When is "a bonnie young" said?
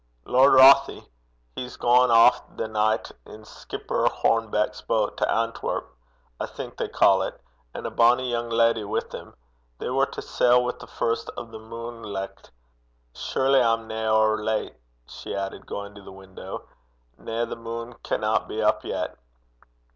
7.85-8.49